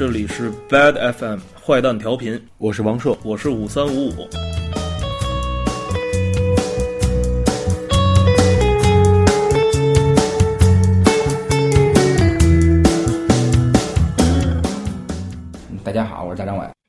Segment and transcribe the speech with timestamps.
[0.00, 4.26] 这里是 Bad FM 坏蛋调频，我是王硕，我是五三五五。
[15.84, 16.79] 大家好，我是大张伟。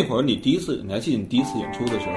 [0.00, 2.14] 那会儿你第一次，你还记得你第一次演出的时候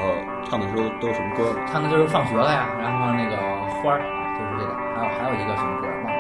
[0.50, 1.54] 唱的时候都是什么歌？
[1.68, 3.36] 唱的就是放学了呀，然后那个
[3.82, 6.12] 花儿啊，就是这个，还有还有一个什么歌忘了，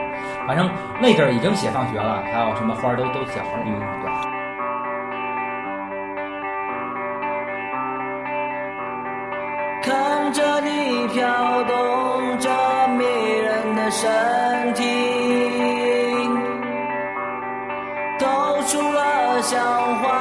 [0.46, 0.70] 反正
[1.00, 4.12] 那阵儿已经写放学了，还有什么花儿都都讲了，嗯，对。
[9.84, 12.50] 看着你飘动着
[12.98, 14.84] 迷人的身体，
[18.20, 20.12] 透出了像花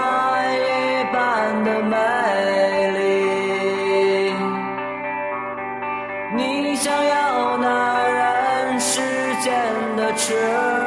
[10.30, 10.81] 的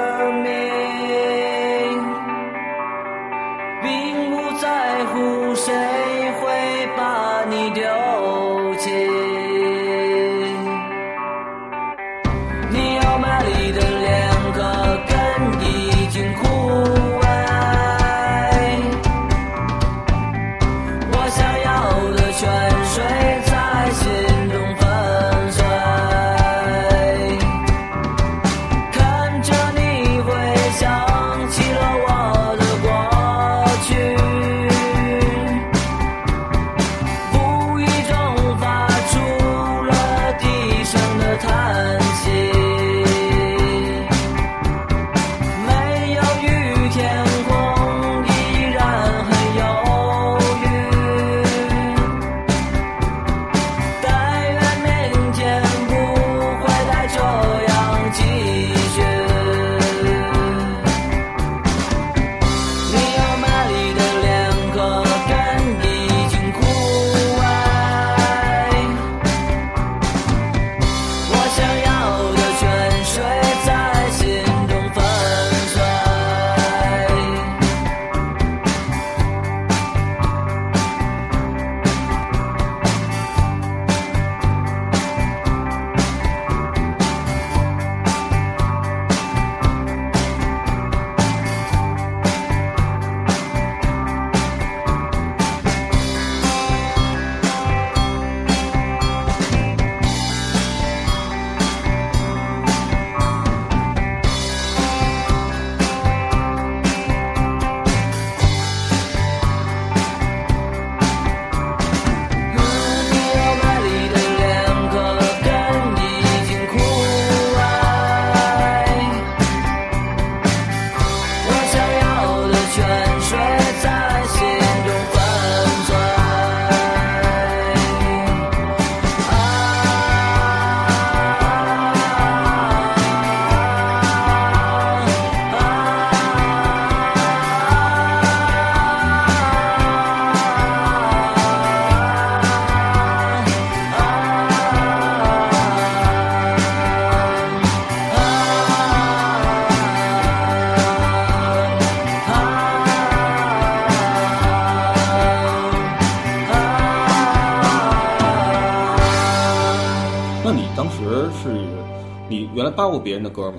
[162.76, 163.58] 扒过别人的歌吗？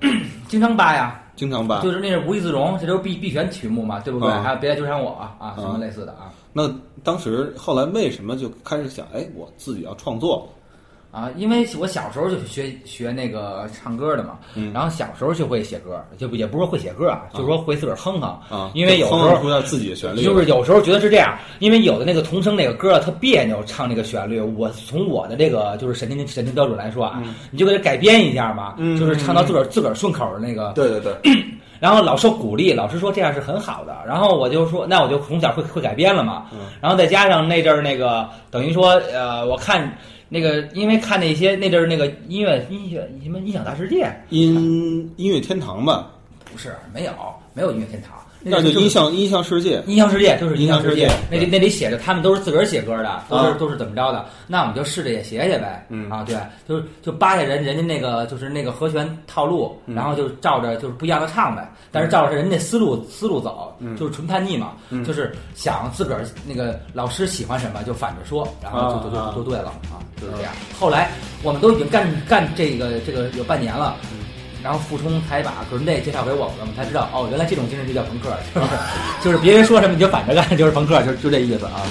[0.48, 1.80] 经常扒呀，经常扒。
[1.80, 4.28] 就是那是无地自容，这都是必必选曲目嘛，对不对？
[4.30, 6.70] 啊还有别来纠缠我啊，什么啊类似的啊那
[7.02, 10.48] 当时后来为什么就开始想，哎，我自己要创作？
[11.10, 31.14] 啊，因为我小时候就学学那个唱歌的嘛，嗯然后小时候就会写歌，就也不是说会写歌啊，就是说会自个儿哼哼啊，因为有时候出点自己的旋律，就是有时候觉得是这样，因为有的那个童声那个歌啊特别扭，唱那个旋律，我从我的这个就是神经神经标准来说啊，你就给它改编一下嘛，嗯就是唱到自个儿自个儿顺口的那个，对对对，
[31.80, 39.90] 然后老受鼓励，老师说这样是很好的，然后我就说那我就从小会会改编了嘛，嗯然后再加上那阵儿那个等于说呃，我看
[40.28, 44.10] 那个因为看那些那阵儿那个音乐音乐什么音响大世界？
[44.30, 46.10] 音音乐天堂吧，
[46.50, 47.12] 不是没有
[47.54, 51.10] 没有音乐天堂，那就就音像音像世界，音像世界就是音像世界。
[51.28, 53.56] 那里那里写着他们都是自个儿写歌的，都是、啊。
[53.58, 56.08] 都是怎么着的，那我们就试着也写写呗，嗯。
[56.08, 56.36] 啊对，
[56.68, 59.94] 就是就扒下人人家那个就是那个和弦套路，嗯。
[59.96, 69.32] 然后就照着就是不一样的唱呗，但是照着人家思路思路走，嗯就是纯叛逆嘛，就是想自个儿那个老师喜欢什么就反着说，然后就就啊。
[69.34, 70.52] 就就对了啊，就是这样。
[70.78, 71.10] 后来
[71.42, 73.96] 我们都已经干干这个这个有半年了。
[74.66, 78.66] 然后傅冲才把 Green Day 介绍给我们，我们才知道哦，原来这种精神就叫朋克，就 是
[79.22, 81.86] 就是别人说什么你就反着干，就是朋克，就就这意思啊。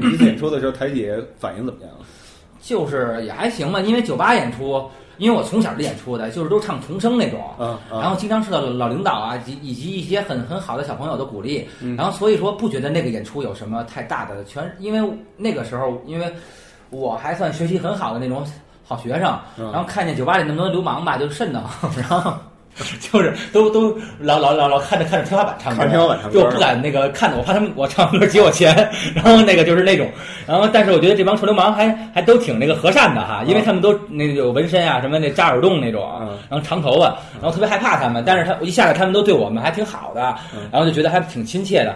[0.00, 1.90] 第一次演出的时候，台姐反应怎么样？
[2.62, 4.84] 就是也还行吧，因为酒吧演出，
[5.18, 16.32] 因为我从小就演出的，就是都唱童声那种，啊啊然后经常受到老领导啊及以及一些很很好的小朋友的鼓励，嗯然后所以说不觉得那个演出有什么太大的，全因为那个时候因为
[16.90, 18.44] 我还算学习很好的那种
[18.84, 22.34] 好学生，嗯然后看见酒吧里那么多流氓吧，就瘆得慌，然后。
[23.00, 28.74] 就是都都老老老老看着看着天花板唱歌，看天花板唱歌就不敢那个看着，我怕他们我唱歌结我钱，
[29.14, 30.10] 然后那个就是那种，
[30.46, 37.06] 然后但是我觉得这帮臭流氓还还都挺那个和善的哈，因为他们都那个有纹身啊，什么那扎耳洞那种，嗯然后长头发，
[37.40, 40.20] 然后特别害怕他们，但是他我一下来他们都对我们还挺好的，
[40.70, 41.94] 然后就觉得还挺亲切的。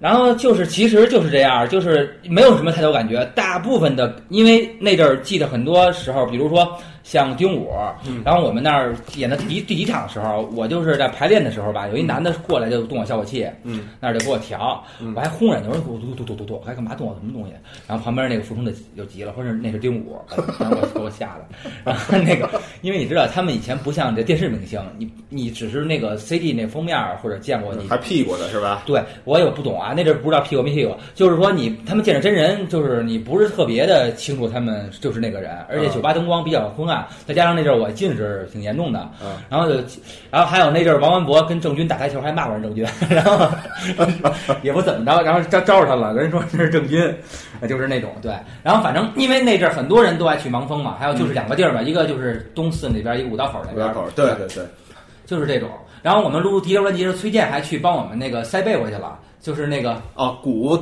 [0.00, 3.24] 然后就是，其实就是这样，就是没有什么太多感觉。
[3.34, 7.70] 大部分的，因为那阵儿记得很多时候，比如说像丁武，
[8.24, 14.82] 然后我们那儿演的第一第一场的时候，我就是在排练的时候吧，有一男的过来就动我消火器，嗯，那儿就给我调，
[15.14, 17.52] 我还轰人家，我说我嘟嘟嘟嘟嘟，还干嘛动我什么东西？
[17.86, 20.18] 然后旁边那个傅冲的就急了，说是那是丁武，
[20.58, 21.44] 然后 我给我吓的。
[21.84, 22.48] 然后那个，
[22.80, 28.82] 因为你知道他们以前不像这电视明星，你你只是那个 CD 那封面或者见过你还屁股的是吧？
[28.86, 36.93] 对我也不懂啊，那阵不知道屁股没屁股，就是说你他们见着真人，就是你不是特别的清楚他们就是那个人，而且酒吧灯光比较昏暗，
[37.26, 39.36] 再加上那阵儿我近视挺严重的，嗯。
[39.48, 39.78] 然后就，
[40.30, 43.48] 然后还有那阵儿王文博跟郑钧打台球还骂过人郑钧， 然后
[44.62, 47.14] 也不怎么着，然后招招着他了，人说这是郑钧，
[47.68, 48.32] 就是那种对，
[48.62, 54.64] 然后反正因为那阵儿很多人都爱去盲峰嘛，还有就是两个地儿嘛，一个就是东四那边，一个五道口那边，五道口，对对对，
[55.26, 55.68] 就是这种。
[56.02, 60.78] 然后我们录第一张专辑的时候，崔健还去帮我们那个塞被窝去了，就是那个，哦，鼓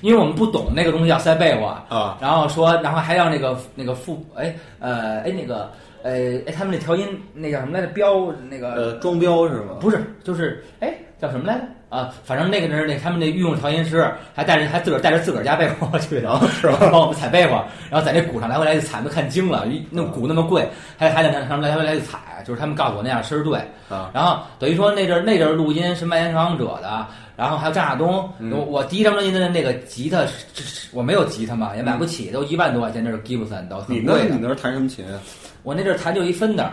[0.00, 5.70] 因为我们不懂那个东西叫塞被窝，啊然后说，然后还让那个那个副，哎呃哎那个
[6.02, 6.12] 呃
[6.46, 7.88] 哎他们那调音那叫什么来着？
[7.88, 9.74] 标那个呃装标是吗？
[9.80, 11.64] 不是，就是哎叫什么来着？
[11.88, 16.76] 啊，反正那个人那他们那御用调音师还带着还自个儿带着自个儿家被窝去的，是吧？
[16.92, 23.58] 帮我们踩被窝，然后在那鼓上来回来去踩，都看惊了，一那鼓那么贵，还还得让他们来回来去踩，就是他们告诉我那样声儿对。
[23.88, 27.06] 啊然后等于说那阵儿那阵儿录音是麦田守望者的，
[27.38, 34.30] 然后还有张亚东，嗯我我第一张专辑的那个吉他是是是我没有吉他嘛，也买不起，都一万多块钱，那是 Gibson 都你很贵的。
[34.30, 35.20] 那你那是弹什么琴啊？
[35.62, 36.68] 我那阵儿弹就一 Fender，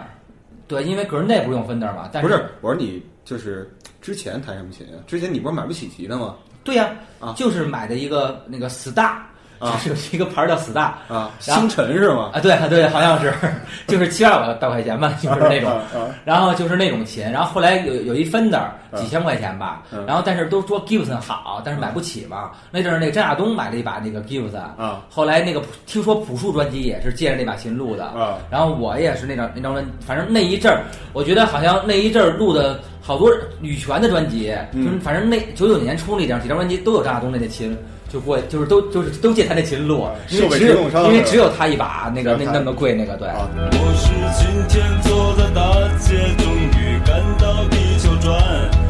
[0.68, 4.98] 对，因为个人内不是用 Fender 嘛，但不是，我说你就是之前弹什么琴啊？
[5.06, 6.36] 之前你不是买不起吉他吗？
[6.64, 9.30] 对呀、啊就是买的一个那个 Star，啊
[9.62, 12.32] 就是有一个牌儿叫 Star 啊，星辰是吗？
[12.34, 13.34] 啊，对对，好像是，
[13.88, 15.72] 就是七八百百块钱吧，就是那种。
[16.24, 20.06] 然后就是那种琴，然后后来有有一 Fender 几千块钱吧，嗯。
[20.06, 22.52] 然后但是都说 Gibson 好，但是买不起嘛。
[22.72, 28.38] 那阵儿那个张亚东买了一把那个 Gibson，啊后来那个听说朴树专辑也是借着那把琴录的，啊。
[28.50, 30.84] 然后我也是那张那张专，反正那一阵儿，
[31.14, 33.32] 我觉得好像那一阵儿录的好多
[33.62, 34.86] 羽泉的专辑，嗯。
[34.86, 37.78] 就是反正那九九年出那张几张专辑都有张亚东的那琴。
[38.12, 43.50] 就过就是都就是都借他那琴录，因为只有因为只有他一把那个那那么贵那个对，啊。
[43.72, 44.08] 我是
[44.38, 45.62] 今天走在大
[45.98, 48.85] 街，终于感到地球转。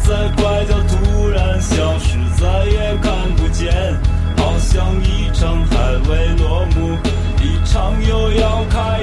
[0.00, 3.72] 见他在拐角突然消失，再也看不见，
[4.36, 6.96] 好像一场还未落幕，
[7.42, 8.99] 一场又要开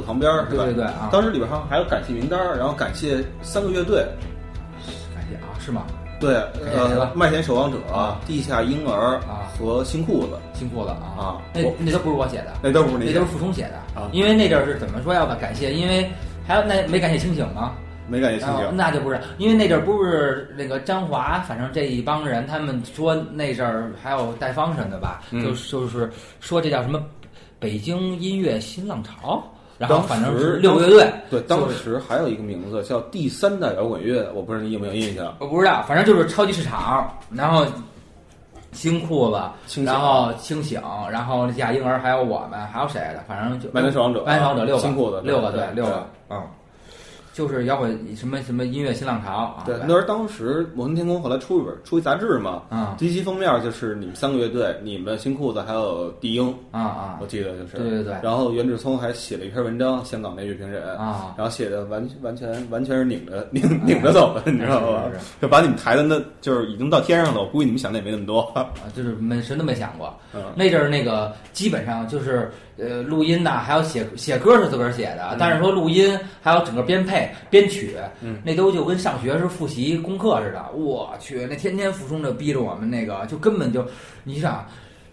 [0.00, 0.30] 的旁边》？
[0.48, 4.04] 对对对啊当时里边还还有感谢名单，然后感谢三个乐队，
[5.14, 5.82] 感谢啊，是吗？
[6.20, 6.34] 对，
[6.74, 11.16] 呃麦田守望者啊、地下婴儿啊和新裤子，新裤子啊！
[11.16, 15.72] 啊那那都不是我写的，那都不是那都是傅聪写的啊因为那阵儿是怎么说要感谢？
[15.72, 16.10] 因为
[16.46, 17.72] 还有那没感谢清醒吗？
[18.06, 18.76] 没感觉心然后情。
[18.76, 27.02] 那就不是，因为那阵儿不是那个张华，反正这一帮人，他们说那阵儿还有戴芳什么的吧，嗯就就是说这叫什么
[27.58, 29.42] 北京音乐新浪潮，
[29.80, 35.34] 然后反正是六个乐队，对，当时还有一个名字叫第三代摇滚乐，我不知道你有没有印象？
[35.38, 37.64] 我不知道，反正就是超级市场，然后
[38.72, 40.78] 新裤子，然后清醒，
[41.10, 46.42] 然后亚婴儿还有我们，还有谁的，反正就麦田守望者麦田守望者六个，新裤子六个对对六个，嗯，
[47.32, 57.76] 就是摇滚什么什么音乐新浪潮啊，对，那时候当时摩登天空后来出一本出一杂志嘛，啊第一期封面就是你们三个乐队，你们新裤子还有地鹰，啊啊我记得就是。
[57.76, 65.26] 对对对然后袁志聪还写了一篇文章，香港那乐评人啊然后写的完完全完全是拧着 拧拧着走的，你知道吧是是是？
[65.42, 68.40] 就把你们抬的那就是已经到天上了，我估计你们想的也没那么多。
[68.54, 70.12] 啊，就是没谁都没想过。
[70.34, 78.38] 嗯那阵儿那个基本上就是呃录音呐，还有写写歌是自个儿写的，但是说录音还有整个编配编曲，嗯。
[78.44, 80.70] 那都就跟上学时候复习功课似的。
[80.72, 83.84] 我去，那天天附中就逼着我们那个，就根本就
[84.24, 84.64] 你想。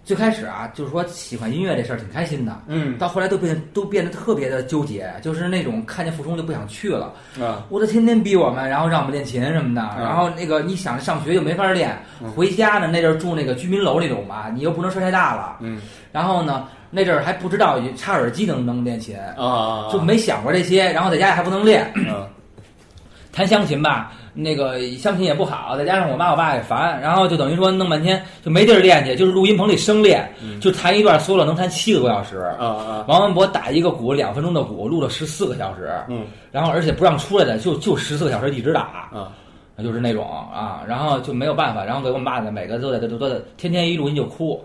[0.07, 2.97] 最开始啊，就是说喜欢音乐这事儿挺开心的，嗯。
[2.97, 11.93] 到后来都变都变得特别的纠结，就是那种看见附中就不想去了，啊，我都天天逼我们，然后让我们练琴什么的，然后那个你想上学又没法练，
[12.33, 15.81] 回家呢那阵儿住那个居民楼那种吧，你又不能声太大了，嗯。
[16.13, 22.27] 然后呢那阵儿还不知道插耳机能不能练琴，啊，就没想过这些，然后在家里还不能练，嗯。
[23.29, 30.27] 弹湘琴吧，那个湘琴也不好，再加上我妈我爸也烦，然后就等于说弄半天就没地儿练去，就是录音棚里生练，
[30.59, 36.25] 就弹一段 solo 能弹七个多小时，啊啊，王文博打一个鼓两分钟的鼓，录了十四个小时，嗯。
[36.51, 39.29] 然后而且不让出来的，就就十四个小时一直打，啊，
[39.83, 44.59] 就是那种啊，然后就没有办法，然后给我们爸的每个都在都都得天天一录音就哭，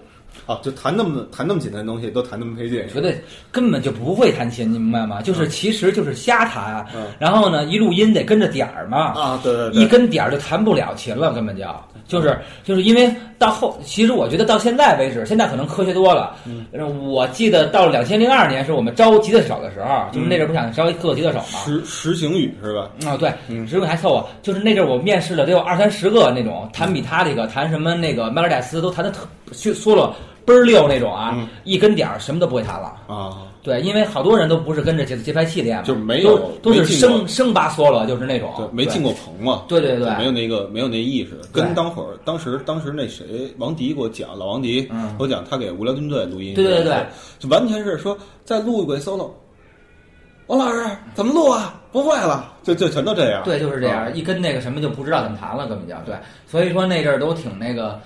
[0.46, 3.14] 哦，就弹那么弹那么简单的东西，都弹那么费劲，觉得
[3.50, 5.22] 根本就不会弹琴，你明白吗？
[5.22, 11.64] 就是其实就是瞎弹，嗯然后呢一录音得跟着点儿嘛，啊，对对对，一跟点儿就弹不了琴了，根本就
[12.08, 16.34] 就是就是因为到后，其实我觉得到现在为止，现在可能科学多了。
[16.44, 16.66] 嗯，
[17.08, 21.60] 我记得到两千零二年是我们招吉他手的时候，就是那阵不想招一做吉他手嘛。
[21.64, 22.90] 实实行语是吧？
[23.06, 24.26] 啊、对，嗯实际还凑合。
[24.42, 29.20] 就是那阵我面试了得有二三十个那种弹比他这个弹什么那个麦尔戴斯都弹的特
[29.52, 31.46] 去缩了倍儿溜那种啊，嗯。
[31.64, 32.94] 一根点儿什么都不会弹了。
[33.06, 38.52] 啊，对，因为好多人都不是跟着节节拍器练嘛，就没有都都是生生扒缩了，就是那种。
[38.56, 40.10] 对，没进过棚嘛，对对对。
[40.16, 41.38] 没有那个没有那意识。
[41.52, 45.14] 跟当会儿当时当时那谁王迪给我讲，老王迪嗯。
[45.16, 47.06] 给我讲，他给无聊军队录音，对对对，
[47.38, 49.30] 就完全是说再录一轨 solo。
[50.48, 50.84] 王老师
[51.14, 51.78] 怎么录啊？
[51.92, 53.42] 不会了，就就全都这样。
[53.44, 56.16] 对，就是这样，嗯一跟那个什么就不知道怎么弹了，根本就对。
[56.46, 58.00] 所以说那阵儿都挺那个，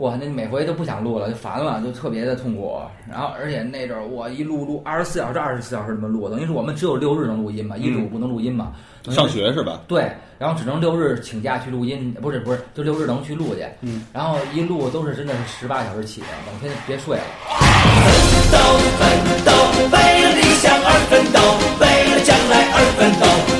[0.00, 2.80] 哇，那每回都不想录了，就烦了，就特别的痛苦。
[3.08, 8.72] 然后而且那阵儿我一录录二十四小时、二十四小时这么录，等于是我们只有六日能录音嘛，一至五不能录音嘛。
[9.10, 9.80] 上学是吧？
[9.86, 13.62] 对，然后只能六日请假去录音，不是不是，就六日能去录去。
[13.82, 17.22] 嗯，然后一录都是真的是十八小时起的，整天别睡了。
[17.44, 18.58] 奋斗，
[18.98, 19.52] 奋斗，
[19.92, 21.40] 为了理想而奋斗，
[21.78, 21.84] 为
[22.14, 23.59] 了将来而奋斗。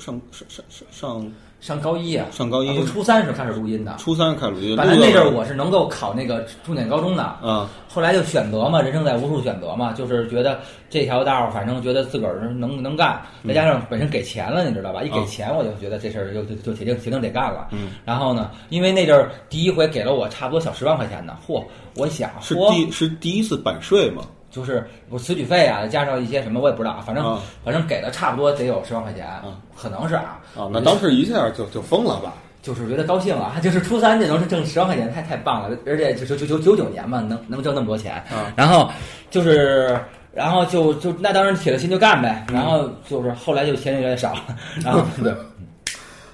[0.00, 3.94] 上上上上上高一啊，上高一啊不初三时候开始录音的。
[3.98, 10.58] 初三开始录音，本来那阵儿我是能够考那个重点高中的，啊后来就选择嘛，人生在无数选择嘛，就是觉得
[10.88, 15.02] 这条道儿，反正觉得自个儿能能干，再加上本身给钱了，你知道吧？
[15.02, 17.68] 一给啊钱，我就觉得这事儿就就就铁定铁定得干了。
[17.72, 21.62] 嗯，然后呢，因为那阵儿第一回给了我差不多小十万块钱呢，嚯！
[21.96, 24.22] 我一想，是嚯，第是第一次版税嘛？
[24.50, 29.44] 就是我此举费啊，加上一些什么我也不知道，反正、啊反正给的差不多得有十万块钱，啊
[29.76, 30.40] 可能是啊。
[30.56, 32.34] 啊，那当时一下就就疯了吧？
[32.62, 38.90] 就是觉得高兴啊， 就是初三就能挣十万块钱，太太棒了，而且就九九九九九年嘛，能能挣那么多钱，啊然后
[39.30, 39.98] 就是，
[40.34, 44.34] 然后就就那当然铁了心就干呗，然后就是后来就钱越来越少，
[44.84, 45.32] 然后对，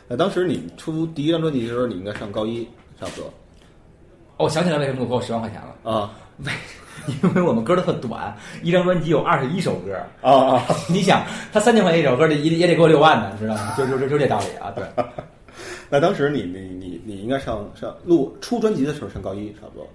[0.09, 2.65] 那当时你出第一张专辑的时候，你应该上高一，
[2.99, 3.27] 差不多。
[4.39, 6.11] 哦，我想起来为什么我给我十万块钱了，啊
[7.23, 10.63] 因为我们歌都特短，一张专辑有二十一首歌，啊啊！
[10.89, 13.75] 你想他三千块钱一首歌，得也也得给我六万呢，知道吗？
[13.77, 14.85] 就就就就这道理啊，对。
[15.89, 19.89] 那当时你你你你应该上上录出专辑的时候上高一，差不多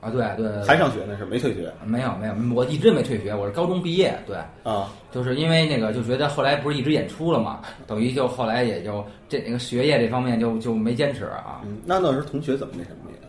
[0.00, 11.60] 啊，对对，对还上学呢，是没退学没有没有，我一直没退学，我是高中毕业，对，啊 就是因为那个就觉得后来不是一直演出了嘛，等于就后来也就这那个学业这方面就就没坚持啊。
[11.64, 13.28] 嗯，那那时候同学怎么那什么你的？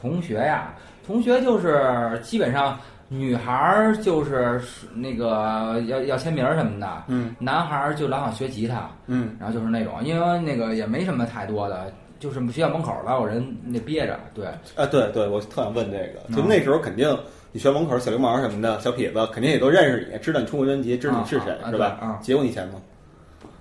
[0.00, 0.74] 同学呀，
[1.10, 4.62] 同学就是基本上女孩儿就是
[4.94, 7.34] 那个要要签名儿什么的，嗯。
[7.40, 9.36] 男孩儿就老想学吉他，嗯。
[9.40, 14.46] 然后就是那种，因为那个也没什么太多的，就是学校门口老有人那憋着，对，
[14.76, 17.08] 啊，对对，我特想问这个，就啊那时候肯定
[17.50, 21.98] 你学校门口小流氓什么的小痞子，肯定也都认识你，知道你出过专辑，知道你是谁是吧？
[21.98, 22.20] 对啊。
[22.22, 22.74] 结过你钱吗？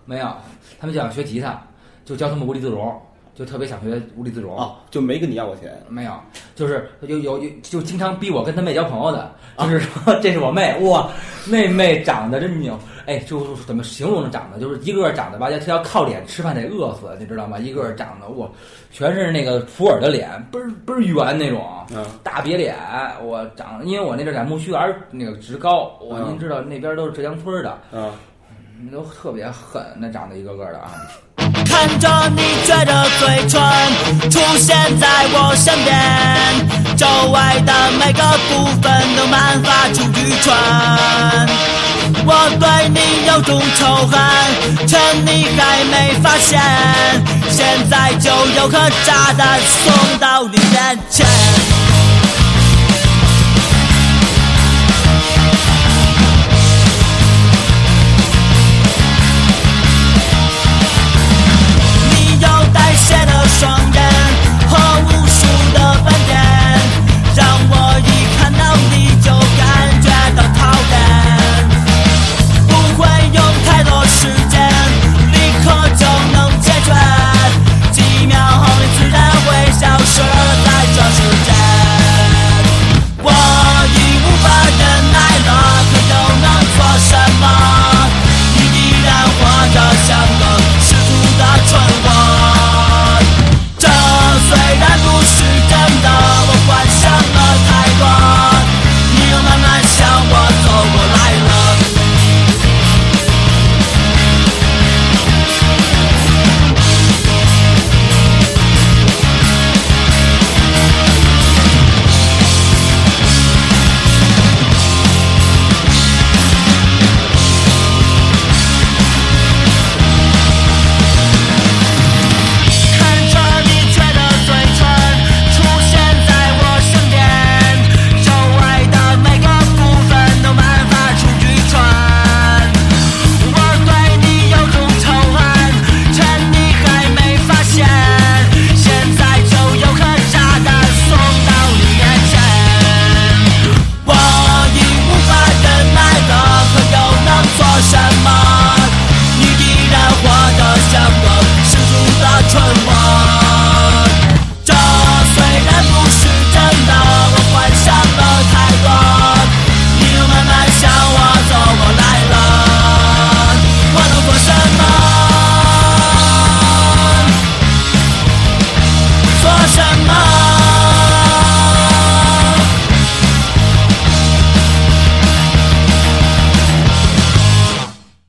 [0.05, 0.27] 没有，
[0.79, 1.59] 他们就想学吉他，
[2.05, 2.95] 就教他们无地自容，
[3.39, 4.59] 就特别想学无地自容。
[4.59, 6.11] 啊，就没跟你要过钱没有，
[6.55, 11.09] 就是有有有，就经常逼我跟他妹交朋友的，就是说 这是我妹，哇，
[11.47, 17.57] 那妹长得真牛，哎，就是怎么形容长得，就是一个个长得吧，要要靠脸吃饭得饿死，你知道吗？
[17.57, 18.45] 一个个长得哇，
[18.91, 21.61] 全是那个普洱的脸，倍儿倍儿圆那种，
[21.95, 22.75] 啊大瘪脸，
[23.23, 28.11] 我长，因为我那阵儿在木须园那个职高，我嗯您知道那边都是浙江村的，啊
[28.91, 30.91] 都特别狠，那长得一个个的啊。
[31.69, 33.61] 看着你撅着嘴唇
[34.29, 40.51] 出现在我身边，周围的每个部分都慢发出愚蠢。
[42.25, 44.19] 我对你有种仇恨，
[44.87, 46.59] 趁你还没发现，
[47.49, 51.25] 现在就有颗炸弹送到你面前。